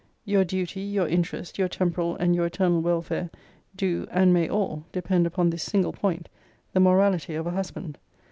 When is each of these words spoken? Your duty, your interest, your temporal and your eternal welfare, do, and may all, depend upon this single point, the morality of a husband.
Your 0.25 0.43
duty, 0.43 0.81
your 0.81 1.07
interest, 1.07 1.59
your 1.59 1.67
temporal 1.67 2.15
and 2.15 2.33
your 2.33 2.47
eternal 2.47 2.81
welfare, 2.81 3.29
do, 3.75 4.07
and 4.09 4.33
may 4.33 4.49
all, 4.49 4.83
depend 4.91 5.27
upon 5.27 5.51
this 5.51 5.61
single 5.61 5.93
point, 5.93 6.27
the 6.73 6.79
morality 6.79 7.35
of 7.35 7.45
a 7.45 7.51
husband. 7.51 7.99